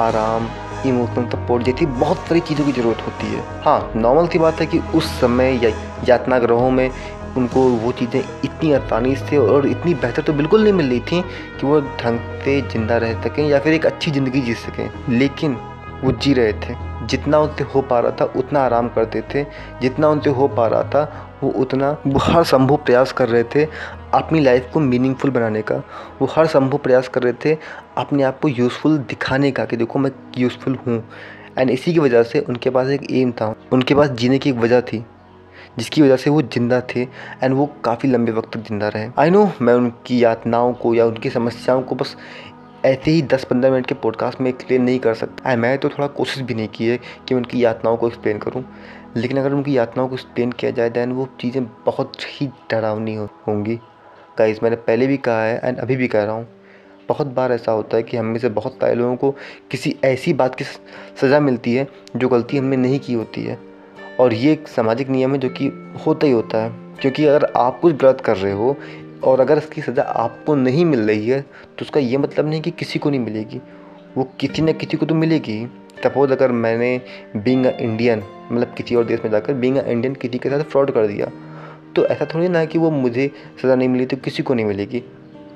आराम, 0.00 0.48
इमोशनल 0.86 1.26
सपोर्ट 1.26 1.64
जैसी 1.64 1.86
बहुत 1.86 2.26
सारी 2.28 2.40
चीज़ों 2.40 2.64
की 2.64 2.72
ज़रूरत 2.72 3.02
होती 3.06 3.26
है। 3.26 3.42
हाँ 3.62 3.92
नॉर्मल 3.96 4.26
सी 4.28 4.38
बात 4.38 4.60
है 4.60 4.66
कि 4.66 4.78
उस 4.94 5.06
समय 5.20 5.58
या 5.64 5.70
यातना 6.08 6.38
ग्रहों 6.38 6.70
में 6.70 6.90
उनको 7.36 7.60
वो 7.60 7.92
चीज़ें 7.92 8.20
इतनी 8.20 8.72
आसानी 8.72 9.14
से 9.16 9.36
और 9.36 9.66
इतनी 9.66 9.94
बेहतर 9.94 10.22
तो 10.22 10.32
बिल्कुल 10.32 10.62
नहीं 10.62 10.72
मिल 10.72 10.88
रही 10.88 11.00
थी 11.00 11.22
कि 11.60 11.66
वो 11.66 11.80
ढंग 11.80 12.18
से 12.44 12.60
ज़िंदा 12.62 12.96
रह 12.96 13.22
सकें 13.22 13.46
या 13.48 13.58
फिर 13.58 13.72
एक 13.72 13.86
अच्छी 13.86 14.10
ज़िंदगी 14.10 14.40
जी 14.40 14.54
सकें। 14.54 14.90
लेकिन 15.08 15.56
वो 16.04 16.12
जी 16.12 16.32
रहे 16.32 16.52
थे। 16.52 16.74
जितना 17.06 17.38
उनसे 17.38 17.64
हो 17.64 17.80
पा 17.80 17.98
रहा 18.00 18.10
था, 18.10 18.24
उतना 18.36 18.60
आराम 18.60 18.88
करते 18.88 19.20
थे। 19.34 19.42
जितना 19.80 20.08
उनसे 20.08 20.30
हो 20.30 20.48
पा 20.48 20.66
रहा 20.66 20.82
था, 20.82 21.32
वो 21.42 21.50
उतना 21.50 21.90
वो 22.06 22.18
हर 22.18 22.44
संभव 22.44 22.76
प्रयास 22.76 23.12
कर 23.12 23.28
रहे 23.28 23.44
थे 23.54 23.64
अपनी 24.14 24.40
लाइफ 24.40 24.68
को 24.72 24.80
मीनिंगफुल 24.80 25.30
बनाने 25.30 25.62
का। 25.62 25.76
वो 26.20 26.28
हर 26.36 26.46
संभव 26.46 26.78
प्रयास 26.78 27.08
कर 27.08 27.22
रहे 27.22 27.32
थे 27.44 27.56
अपने 27.98 28.22
आप 28.22 28.40
को 28.40 28.48
यूज़फुल 28.48 28.98
दिखाने 28.98 29.50
का 29.50 29.64
कि 29.64 29.76
देखो 29.76 29.98
मैं 29.98 30.10
यूज़फुल 30.38 30.78
हूँ। 30.86 31.02
एंड 31.58 31.70
इसी 31.70 31.92
की 31.92 31.98
वजह 31.98 32.22
से 32.22 32.40
उनके 32.40 32.70
पास 32.70 32.88
एक 32.88 33.10
एम 33.10 33.32
था। 33.32 33.54
उनके 33.72 33.94
पास 33.94 34.10
जीने 34.10 34.38
की 34.38 34.50
एक 34.50 34.56
वजह 34.56 34.80
थी। 34.80 35.04
जिसकी 35.78 36.02
वजह 36.02 36.16
से 36.16 36.30
वो 36.30 36.42
ज़िंदा 36.42 36.80
थे 36.94 37.02
एंड 37.42 37.54
वो 37.54 37.66
काफ़ी 37.84 38.08
लंबे 38.08 38.32
वक्त 38.32 38.52
तक 38.52 38.62
ज़िंदा 38.62 38.88
रहे। 38.88 39.08
आई 39.18 39.30
नो 39.30 39.50
मैं 39.60 39.74
उनकी 39.74 40.22
यातनाओं 40.24 40.72
को 40.74 40.94
या 40.94 41.06
उनकी 41.06 41.30
समस्याओं 41.30 41.82
को 41.82 41.94
बस 41.94 42.16
ऐसे 42.84 43.10
ही 43.10 43.22
10-15 43.24 43.70
मिनट 43.70 43.86
के 43.86 43.94
पॉडकास्ट 43.96 44.40
में 44.40 44.48
एक्सप्लेन 44.50 44.82
नहीं 44.82 44.98
कर 44.98 45.14
सकता। 45.14 45.54
मैं 45.56 45.76
तो 45.78 45.88
थोड़ा 45.88 46.06
कोशिश 46.08 46.42
भी 46.42 46.54
नहीं 46.54 46.68
की 46.68 46.86
है 46.86 46.98
कि 47.28 47.34
उनकी 47.34 47.64
यातनाओं 47.64 47.96
को 47.96 48.08
एक्सप्लेन 48.08 48.38
करूँ। 48.38 48.64
लेकिन 49.16 49.38
अगर 49.38 49.52
उनकी 49.52 49.76
यातनाओं 49.76 50.08
को 50.08 50.14
एक्सप्लेन 50.14 50.52
किया 50.52 50.70
जाए 50.70 50.90
दैन 50.90 51.12
वो 51.12 51.28
चीज़ें 51.40 51.64
बहुत 51.86 52.12
ही 52.30 52.46
डरावनी 52.70 53.14
होंगी। 53.14 53.78
गाइस 54.38 54.62
मैंने 54.62 54.76
पहले 54.78 55.06
भी 55.06 55.16
कहा 55.18 55.42
है 55.42 55.60
एंड 55.64 55.78
अभी 55.78 55.96
भी 55.96 56.08
कह 56.08 56.24
रहा 56.24 56.34
हूँ, 56.34 56.46
बहुत 57.08 57.26
बार 57.26 57.52
ऐसा 57.52 57.72
होता 57.72 57.96
है 57.96 58.02
कि 58.02 58.16
हम 58.16 58.26
में 58.26 58.38
से 58.38 58.48
बहुत 58.50 58.72
सारे 58.72 58.94
लोगों 58.94 59.16
को 59.16 59.30
किसी 59.70 59.94
ऐसी 60.04 60.32
बात 60.34 60.54
की 60.54 60.64
सज़ा 60.64 61.40
मिलती 61.40 61.74
है 61.74 61.86
जो 62.16 62.28
गलती 62.28 62.56
हमने 62.56 62.76
नहीं 62.76 62.98
की 63.00 63.14
होती 63.14 63.44
है। 63.44 63.58
और 64.20 64.34
ये 64.34 64.52
एक 64.52 64.68
सामाजिक 64.68 65.08
नियम 65.08 65.32
है 65.32 65.38
जो 65.38 65.48
कि 65.50 65.66
होता 66.06 66.26
ही 66.26 66.32
होता 66.32 66.62
है, 66.62 66.70
क्योंकि 67.00 67.24
अगर 67.26 67.44
आप 67.56 67.78
कुछ 67.80 67.94
गलत 67.94 68.20
कर 68.20 68.36
रहे 68.36 68.52
हो 68.52 68.76
और 69.24 69.40
अगर 69.40 69.58
इसकी 69.58 69.82
सज़ा 69.82 70.02
आपको 70.02 70.54
नहीं 70.54 70.84
मिल 70.84 71.00
रही 71.00 71.28
है 71.28 71.40
तो 71.40 71.82
उसका 71.82 72.00
ये 72.00 72.18
मतलब 72.18 72.48
नहीं 72.48 72.60
कि 72.60 72.70
किसी 72.72 72.98
को 72.98 73.10
नहीं 73.10 73.20
मिलेगी। 73.20 73.60
वो 74.16 74.28
किसी 74.40 74.62
न 74.62 74.72
किसी 74.74 74.96
को 74.96 75.06
तो 75.06 75.14
मिलेगी 75.14 75.66
सपोज़ 76.04 76.32
अगर 76.32 76.52
मैंने 76.54 77.00
बींग 77.36 77.66
अ 77.66 77.70
इंडियन 77.70 78.22
मतलब 78.52 78.74
किसी 78.74 78.94
और 78.94 79.04
देश 79.04 79.20
में 79.24 79.30
जाकर 79.30 79.54
बींग 79.54 79.76
अ 79.76 79.82
इंडियन 79.82 80.14
किसी 80.14 80.38
के 80.38 80.50
साथ 80.50 80.62
फ्रॉड 80.62 80.90
कर 80.90 81.06
दिया 81.06 81.30
तो 81.96 82.04
ऐसा 82.06 82.26
थोड़ी 82.34 82.48
ना 82.48 82.58
है 82.58 82.66
कि 82.66 82.78
वो 82.78 82.90
मुझे 82.90 83.30
सज़ा 83.62 83.74
नहीं 83.74 83.88
मिली 83.88 84.06
तो 84.06 84.16
किसी 84.16 84.42
को 84.42 84.54
नहीं 84.54 84.66
मिलेगी। 84.66 85.02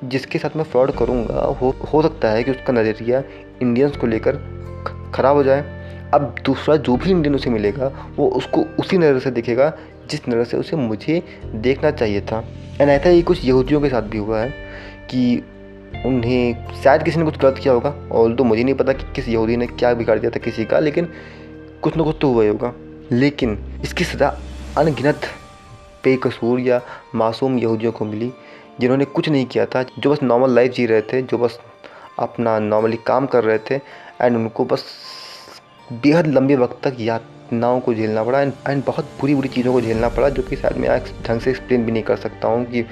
जिसके 0.03 0.39
साथ 0.39 0.55
मैं 0.57 0.63
फ्रॉड 0.63 0.91
करूँगा, 0.91 1.41
हो 1.61 1.69
हो 1.93 2.01
सकता 2.01 2.29
है 2.29 2.43
कि 2.43 2.51
उसका 2.51 2.73
नज़रिया 2.73 3.23
इंडियंस 3.61 3.97
को 3.97 4.07
लेकर 4.07 4.37
ख़राब 5.15 5.35
हो 5.35 5.43
जाए। 5.43 5.61
अब 6.13 6.35
दूसरा 6.45 6.75
जो 6.77 6.95
भी 6.95 7.09
इंडियन 7.11 7.35
उसे 7.35 7.49
मिलेगा, 7.49 7.91
वो 8.15 8.27
उसको 8.29 8.65
उसी 8.79 8.97
नज़र 8.97 9.19
से 9.19 9.31
देखेगा, 9.31 9.71
जिस 10.09 10.27
नज़र 10.29 10.43
से 10.43 10.57
उसे 10.57 10.75
मुझे 10.77 11.21
देखना 11.55 11.91
चाहिए 11.91 12.21
था। 12.21 12.43
एंड 12.81 12.89
ऐसा 12.89 13.09
ही 13.09 13.21
कुछ 13.21 13.43
यहूदियों 13.45 13.81
के 13.81 13.89
साथ 13.89 14.01
भी 14.01 14.17
हुआ 14.17 14.39
है 14.39 14.49
कि 15.09 15.43
उन्हें 16.05 16.81
शायद 16.83 17.03
किसी 17.03 17.19
ने 17.19 17.25
कुछ 17.25 17.37
गलत 17.37 17.57
किया 17.57 17.73
होगा 17.73 17.89
और 18.11 18.35
तो 18.35 18.43
मुझे 18.43 18.63
नहीं 18.63 18.75
पता 18.75 18.93
कि 18.93 19.11
किस 19.15 19.27
यहूदी 19.29 19.57
ने 19.57 19.67
क्या 19.67 19.93
बिगाड़ 19.93 20.17
दिया 20.19 20.31
था 20.31 20.39
किसी 20.39 20.65
का, 20.65 20.79
लेकिन 20.79 21.07
कुछ 21.81 21.97
ना 21.97 22.03
कुछ 22.03 22.15
तो 22.21 22.31
हुआ 22.33 22.43
ही 22.43 22.49
होगा। 22.49 22.73
लेकिन 23.11 23.57
इसकी 23.83 24.03
सज़ा 24.03 24.35
अनगिनत 24.77 25.25
बेकसूर 26.03 26.59
या 26.59 26.81
मासूम 27.15 27.57
यहूदियों 27.59 27.91
को 27.91 28.05
मिली, 28.05 28.31
जिन्होंने 28.79 29.05
कुछ 29.05 29.29
नहीं 29.29 29.45
किया 29.45 29.65
था, 29.65 29.83
जो 29.99 30.11
बस 30.11 30.23
नॉर्मल 30.23 30.55
लाइफ 30.55 30.71
जी 30.73 30.85
रहे 30.85 31.01
थे, 31.03 31.21
जो 31.21 31.37
बस 31.37 31.59
अपना 32.19 32.57
नॉर्मली 32.59 32.97
काम 33.07 33.25
कर 33.25 33.43
रहे 33.43 33.57
थे 33.69 33.75
एंड 34.21 34.35
उनको 34.37 34.65
बस 34.65 34.85
बेहद 35.93 36.27
लंबे 36.27 36.55
वक्त 36.55 36.79
तक 36.83 36.97
यातनाओं 36.99 37.79
को 37.79 37.93
झेलना 37.93 38.23
पड़ा 38.23 38.41
एंड 38.41 38.83
बहुत 38.85 39.05
बुरी 39.21 39.35
बुरी 39.35 39.49
चीज़ों 39.49 39.73
को 39.73 39.81
झेलना 39.81 40.09
पड़ा 40.09 40.29
जो 40.29 40.43
कि 40.43 40.55
शायद 40.55 40.77
मैं 40.77 40.99
ढंग 41.27 41.39
से 41.41 41.49
एक्सप्लेन 41.49 41.85
भी 41.85 41.91
नहीं 41.91 42.03
कर 42.03 42.15
सकता 42.17 42.47
हूँ 42.47 42.65
कि 42.65 42.83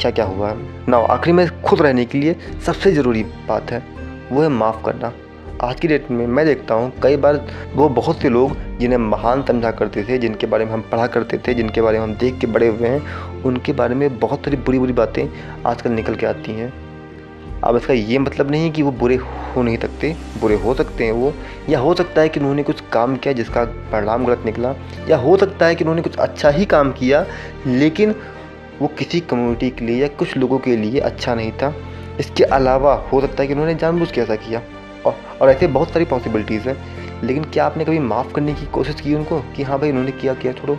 क्या 0.00 0.10
क्या 0.10 0.24
हुआ। 0.24 0.52
ना 0.88 0.96
आखिरी 0.96 1.32
में 1.32 1.48
खुद 1.62 1.82
रहने 1.82 2.04
के 2.04 2.18
लिए 2.18 2.36
सबसे 2.66 2.92
ज़रूरी 2.92 3.22
बात 3.48 3.70
है, 3.70 3.82
वो 4.32 4.42
है 4.42 4.48
माफ़ 4.48 4.82
करना। 4.84 5.12
आज 5.62 5.80
की 5.80 5.88
डेट 5.88 6.10
में 6.10 6.26
मैं 6.26 6.46
देखता 6.46 6.74
हूँ, 6.74 6.92
कई 7.02 7.16
बार 7.16 7.40
वो 7.74 7.88
बहुत 7.88 8.20
से 8.22 8.28
लोग 8.28 8.56
जिन्हें 8.78 8.98
महान 8.98 9.42
समझा 9.42 9.70
करते 9.70 10.04
थे, 10.04 10.18
जिनके 10.18 10.46
बारे 10.46 10.64
में 10.64 10.72
हम 10.72 10.80
पढ़ा 10.92 11.06
करते 11.06 11.38
थे, 11.38 11.54
जिनके 11.54 11.82
बारे 11.82 11.98
में 11.98 12.06
हम 12.06 12.14
देख 12.14 12.38
के 12.38 12.46
बड़े 12.46 12.68
हुए 12.68 12.88
हैं, 12.88 13.42
उनके 13.42 13.72
बारे 13.72 13.94
में 13.94 14.18
बहुत 14.18 14.44
सारी 14.44 14.56
बुरी 14.56 14.78
बुरी 14.78 14.92
बातें 14.92 15.26
आजकल 15.66 15.90
निकल 15.90 16.14
के 16.14 16.26
आती 16.26 16.52
हैं। 16.52 16.72
अब 17.64 17.76
इसका 17.76 17.94
ये 17.94 18.18
मतलब 18.18 18.50
नहीं 18.50 18.70
कि 18.70 18.82
वो 18.82 18.90
बुरे 18.92 19.16
हो 19.16 19.62
नहीं 19.62 19.78
सकते 19.78 20.16
बुरे 20.40 20.54
हो 20.54 20.74
सकते 20.74 21.04
हैं 21.04 21.12
वो 21.12 21.32
या 21.68 21.78
हो 21.78 21.94
सकता 21.94 22.20
है 22.20 22.28
कि 22.28 22.40
उन्होंने 22.40 22.62
कुछ 22.62 22.80
काम 22.92 23.16
किया 23.16 23.32
जिसका 23.34 23.64
परिणाम 23.64 24.24
गलत 24.24 24.42
निकला 24.46 24.74
या 25.08 25.16
हो 25.16 25.36
सकता 25.36 25.66
है 25.66 25.74
कि 25.74 25.84
उन्होंने 25.84 26.02
कुछ 26.02 26.16
अच्छा 26.16 26.50
ही 26.50 26.64
काम 26.64 26.92
किया 26.92 27.24
लेकिन 27.66 28.14
वो 28.82 28.88
किसी 28.88 29.20
कम्युनिटी 29.20 29.70
के 29.70 29.84
लिए 29.84 30.00
या 30.02 30.08
कुछ 30.08 30.36
लोगों 30.36 30.58
के 30.58 30.76
लिए 30.76 31.00
अच्छा 31.00 31.34
नहीं 31.34 31.52
था। 31.52 31.74
इसके 32.20 32.44
अलावा 32.44 32.94
हो 33.12 33.20
सकता 33.20 33.42
है 33.42 33.46
कि 33.46 33.52
उन्होंने 33.54 33.74
जानबूझ 33.74 34.10
के 34.10 34.20
ऐसा 34.20 34.34
किया। 34.36 34.62
और, 35.06 35.14
और 35.42 35.50
ऐसे 35.50 35.66
बहुत 35.66 35.90
सारी 35.90 36.04
पॉसिबिलिटीज़ 36.04 36.68
हैं 36.68 36.76
लेकिन 37.22 37.44
क्या 37.44 37.66
आपने 37.66 37.84
कभी 37.84 37.98
माफ़ 37.98 38.32
करने 38.32 38.54
की 38.54 38.66
कोशिश 38.66 39.00
की 39.00 39.14
उनको 39.14 39.40
कि 39.56 39.62
हाँ 39.62 39.78
भाई 39.78 39.90
उन्होंने 39.90 40.12
किया 40.12 40.34
किया 40.34 40.52
छोड़ो? 40.52 40.78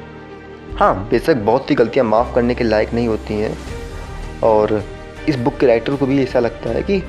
हाँ 0.79 1.07
बेशक 1.09 1.35
बहुत 1.35 1.67
सी 1.67 1.75
गलतियाँ 1.75 2.05
माफ़ 2.05 2.35
करने 2.35 2.55
के 2.55 2.63
लायक 2.63 2.93
नहीं 2.93 3.07
होती 3.07 3.33
हैं 3.33 3.57
और 4.43 4.83
इस 5.29 5.35
बुक 5.35 5.57
के 5.57 5.67
राइटर 5.67 5.95
को 5.95 6.05
भी 6.05 6.23
ऐसा 6.23 6.39
लगता 6.39 6.69
है 6.69 6.83
कि 6.83 7.01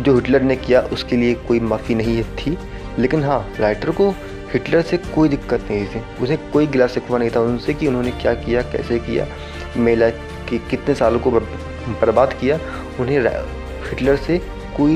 जो 0.00 0.14
हिटलर 0.14 0.42
ने 0.42 0.56
किया, 0.56 0.80
उसके 0.82 1.16
लिए 1.16 1.34
कोई 1.34 1.60
माफ़ी 1.60 1.94
नहीं 1.94 2.22
थी। 2.24 2.58
लेकिन 2.98 3.22
हाँ 3.24 3.52
राइटर 3.60 3.90
को 3.90 4.10
हिटलर 4.52 4.82
से 4.82 4.96
कोई 4.96 5.28
दिक्कत 5.28 5.66
नहीं 5.70 5.86
थी। 5.86 6.02
उसे 6.22 6.36
कोई 6.52 6.66
गिला 6.66 6.86
शिकवा 6.86 7.18
नहीं 7.18 7.30
था 7.30 7.40
उनसे 7.40 7.74
कि 7.74 7.86
उन्होंने 7.86 8.10
क्या 8.10 8.34
किया, 8.34 8.62
कैसे 8.62 8.98
किया, 8.98 9.26
मेला 9.76 10.08
कि 10.48 10.58
कितने 10.70 10.94
सालों 10.94 11.20
को 11.20 11.30
बर्बाद 11.30 12.32
किया। 12.32 12.58
उन्हें 13.00 13.18
हिटलर 13.90 14.16
से 14.16 14.38
कोई 14.76 14.94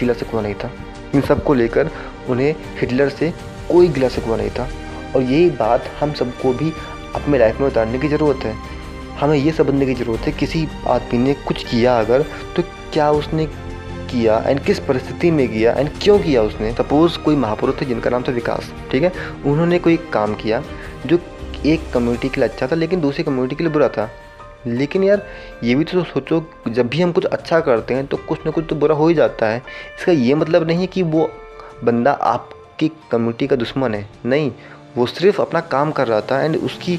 गिला 0.00 0.14
शिकवा 0.14 0.40
नहीं 0.40 0.54
था। 0.54 0.70
इन 1.14 1.20
सबको 1.20 1.54
लेकर 1.54 1.90
उन्हें 2.28 2.54
हिटलर 2.80 3.08
से 3.08 3.32
कोई 3.70 3.88
गिला 3.88 4.08
शिकवा 4.08 4.36
नहीं 4.36 4.50
था। 4.50 4.68
और 5.16 5.22
यही 5.22 5.50
बात 5.50 5.84
हम 6.00 6.12
सबको 6.12 6.52
भी 6.52 6.72
अपने 7.14 7.38
लाइफ 7.38 7.60
में 7.60 7.66
उतारने 7.66 7.98
की 7.98 8.08
ज़रूरत 8.08 8.44
है। 8.44 8.54
हमें 9.20 9.36
ये 9.36 9.52
समझने 9.52 9.86
की 9.86 9.94
ज़रूरत 9.94 10.20
है, 10.20 10.32
किसी 10.32 10.66
आदमी 10.88 11.18
ने 11.18 11.34
कुछ 11.46 11.64
किया 11.64 11.98
अगर 12.00 12.22
तो 12.56 12.62
क्या 12.92 13.10
उसने 13.12 13.46
किया 14.10 14.38
एंड 14.46 14.60
किस 14.60 14.78
परिस्थिति 14.78 15.30
में 15.30 15.48
किया 15.48 15.72
एंड 15.72 15.90
क्यों 16.02 16.18
किया 16.18 16.42
उसने? 16.42 16.72
सपोज़ 16.72 17.18
कोई 17.18 17.36
महापुरुष 17.36 17.80
थे 17.80 17.86
जिनका 17.86 18.10
नाम 18.10 18.22
था 18.22 18.32
विकास, 18.32 18.72
ठीक 18.90 19.02
है? 19.02 19.12
उन्होंने 19.46 19.78
कोई 19.78 19.96
काम 20.12 20.34
किया 20.34 20.62
जो 21.06 21.18
एक 21.66 21.90
कम्युनिटी 21.94 22.28
के 22.28 22.40
लिए 22.40 22.48
अच्छा 22.48 22.66
था, 22.66 22.76
लेकिन 22.76 23.00
दूसरी 23.00 23.24
कम्युनिटी 23.24 23.56
के 23.56 23.64
लिए 23.64 23.72
बुरा 23.72 23.88
था। 23.88 24.08
लेकिन 24.66 25.04
यार, 25.04 25.26
ये 25.64 25.74
भी 25.74 25.84
तो 25.84 26.02
सोचो, 26.04 26.44
जब 26.68 26.88
भी 26.88 27.00
हम 27.02 27.12
कुछ 27.12 27.24
अच्छा 27.24 27.60
करते 27.60 27.94
हैं 27.94 28.06
तो 28.06 28.16
कुछ 28.18 28.44
ना 28.46 28.50
कुछ 28.50 28.64
तो 28.68 28.76
बुरा 28.76 28.94
हो 28.94 29.08
ही 29.08 29.14
जाता 29.14 29.46
है। 29.46 29.58
इसका 29.98 30.12
ये 30.12 30.34
मतलब 30.34 30.66
नहीं 30.66 30.80
है 30.80 30.86
कि 30.86 31.02
वो 31.04 31.28
बंदा 31.84 32.12
आपकी 32.12 32.90
कम्युनिटी 33.10 33.46
का 33.46 33.56
दुश्मन 33.56 33.94
है, 33.94 34.08
नहीं। 34.26 34.50
वो 34.96 35.06
सिर्फ़ 35.06 35.40
अपना 35.42 35.60
काम 35.60 35.90
कर 35.90 36.06
रहा 36.08 36.20
था 36.20 36.42
एंड 36.42 36.56
उसकी 36.56 36.98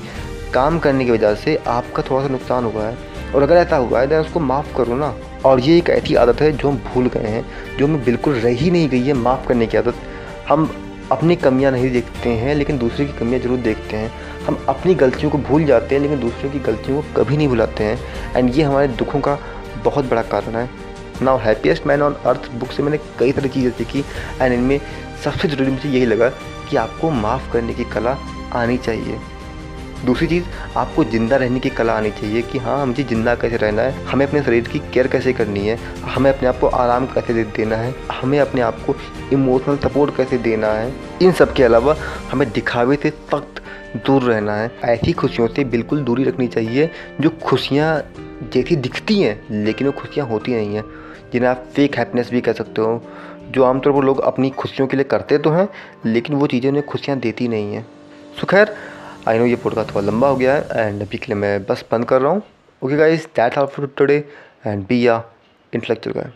काम 0.55 0.79
करने 0.79 1.05
की 1.05 1.11
वजह 1.11 1.35
से 1.35 1.55
आपका 1.67 2.03
थोड़ा 2.09 2.21
सा 2.23 2.27
नुकसान 2.29 2.65
हुआ 2.65 2.83
है। 2.83 2.97
और 3.35 3.43
अगर 3.43 3.55
ऐसा 3.57 3.77
हुआ 3.77 3.99
है 3.99 4.07
तो 4.07 4.19
उसको 4.21 4.39
माफ़ 4.41 4.75
करो 4.77 4.95
ना। 4.95 5.13
और 5.45 5.59
ये 5.59 5.77
एक 5.77 5.89
ऐसी 5.89 6.15
आदत 6.15 6.41
है 6.41 6.51
जो 6.51 6.69
हम 6.69 6.77
भूल 6.85 7.07
गए 7.07 7.27
हैं, 7.27 7.45
जो 7.77 7.87
हमें 7.87 8.03
बिल्कुल 8.03 8.33
रह 8.35 8.69
नहीं 8.71 8.87
गई 8.89 9.01
है 9.01 9.13
माफ़ 9.15 9.47
करने 9.47 9.67
की 9.67 9.77
आदत। 9.77 9.95
हम 10.49 10.69
अपनी 11.11 11.35
कमियाँ 11.35 11.71
नहीं 11.71 11.91
देखते 11.91 12.29
हैं, 12.31 12.55
लेकिन 12.55 12.77
दूसरे 12.77 13.05
की 13.05 13.13
कमियाँ 13.13 13.39
ज़रूर 13.39 13.57
देखते 13.59 13.97
हैं। 13.97 14.11
हम 14.45 14.57
अपनी 14.69 14.95
गलतियों 14.95 15.31
को 15.31 15.37
भूल 15.39 15.65
जाते 15.65 15.95
हैं, 15.95 16.01
लेकिन 16.01 16.19
दूसरों 16.19 16.51
की 16.51 16.59
गलतियों 16.61 17.01
को 17.01 17.13
कभी 17.15 17.37
नहीं 17.37 17.47
भुलाते 17.47 17.83
हैं। 17.83 17.99
एंड 18.35 18.55
ये 18.55 18.63
हमारे 18.63 18.87
दुखों 18.87 19.19
का 19.19 19.37
बहुत 19.83 20.09
बड़ा 20.09 20.21
कारण 20.23 20.55
है। 20.55 20.69
Now 21.21 21.37
happiest 21.37 21.87
man 21.87 22.01
on 22.01 22.15
earth 22.25 22.49
book 22.53 22.71
से 22.71 22.83
मैंने 22.83 22.97
कई 23.19 23.31
तरह 23.31 23.47
की 23.47 23.61
चीज़ें 23.61 23.77
सीखी 23.77 24.03
एंड 24.41 24.53
इनमें 24.53 24.79
सबसे 25.23 25.47
ज़रूरी 25.47 25.71
मुझे 25.71 25.89
यही 25.89 26.05
लगा 26.05 26.29
कि 26.69 26.77
आपको 26.77 27.09
माफ़ 27.11 27.51
करने 27.53 27.73
की 27.73 27.83
कला 27.83 28.17
आनी 28.53 28.77
चाहिए। 28.77 29.19
दूसरी 30.05 30.27
चीज़, 30.27 30.43
आपको 30.77 31.03
ज़िंदा 31.03 31.35
रहने 31.35 31.59
की 31.59 31.69
कला 31.69 31.93
आनी 31.93 32.09
चाहिए 32.11 32.41
कि 32.41 32.57
हाँ 32.57 32.85
मुझे 32.85 33.03
ज़िंदा 33.03 33.35
कैसे 33.35 33.57
रहना 33.57 33.81
है, 33.81 34.03
हमें 34.05 34.25
अपने 34.25 34.41
शरीर 34.43 34.67
की 34.67 34.79
केयर 34.93 35.07
कैसे 35.07 35.33
करनी 35.33 35.59
है, 35.59 35.77
हमें 36.05 36.29
अपने 36.31 36.47
आप 36.47 36.59
को 36.59 36.67
आराम 36.67 37.05
कैसे 37.05 37.33
दे, 37.33 37.43
देना 37.43 37.75
है, 37.75 37.93
हमें 38.11 38.39
अपने 38.39 38.61
आप 38.61 38.79
को 38.87 38.95
इमोशनल 39.33 39.77
सपोर्ट 39.77 40.15
कैसे 40.17 40.37
देना 40.37 40.67
है, 40.67 40.93
इन 41.21 41.31
सब 41.31 41.53
के 41.53 41.63
अलावा 41.63 41.95
हमें 42.31 42.51
दिखावे 42.51 42.95
से 42.95 43.09
सख्त 43.09 43.61
दूर 44.05 44.23
रहना 44.23 44.55
है। 44.55 44.71
ऐसी 44.85 45.13
खुशियों 45.13 45.47
से 45.47 45.63
बिल्कुल 45.65 46.03
दूरी 46.03 46.23
रखनी 46.23 46.47
चाहिए, 46.47 46.89
जो 47.21 47.29
खुशियाँ 47.43 48.01
जैसी 48.53 48.75
दिखती 48.75 49.21
हैं, 49.21 49.39
लेकिन 49.51 49.87
वो 49.87 49.93
खुशियाँ 49.93 50.27
होती 50.27 50.55
नहीं 50.55 50.75
हैं, 50.75 50.83
जिन्हें 51.33 51.49
आप 51.49 51.65
फेक 51.75 51.95
हैप्पीनेस 51.97 52.31
भी 52.31 52.41
कह 52.41 52.53
सकते 52.53 52.81
हो। 52.81 53.01
जो 53.51 53.63
आमतौर 53.63 53.93
पर 53.93 54.03
लोग 54.03 54.19
अपनी 54.19 54.49
खुशियों 54.49 54.87
के 54.87 54.97
लिए 54.97 55.03
करते 55.03 55.37
तो 55.37 55.49
हैं, 55.49 55.67
लेकिन 56.05 56.35
वो 56.35 56.47
चीज़ें 56.47 56.69
उन्हें 56.69 56.85
खुशियाँ 56.85 57.17
देती 57.19 57.47
नहीं 57.47 57.73
हैं। 57.73 57.85
सो 58.39 58.47
खैर 58.47 58.75
आई 59.27 59.39
नो 59.39 59.45
ये 59.45 59.55
पॉडकास्ट 59.55 59.95
थोड़ा 59.95 60.07
लंबा 60.07 60.27
हो 60.27 60.35
गया 60.35 60.53
है 60.53 60.87
एंड 60.87 61.01
अभी 61.01 61.17
के 61.17 61.25
लिए 61.25 61.35
मैं 61.35 61.63
बस 61.63 61.85
बंद 61.91 62.05
कर 62.05 62.21
रहा 62.21 62.31
हूँ। 62.31 62.41
Okay 62.81 62.97
guys 62.97 63.25
that 63.25 63.53
for 63.59 63.93
today 63.97 64.23
and 64.65 64.85
be 64.87 65.07
a 65.07 65.23
intellectual 65.73 66.19
guy 66.19 66.31